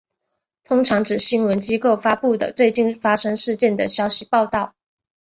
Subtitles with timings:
[0.63, 4.73] 通常指新闻机构发布的最近发生事件的消息报道。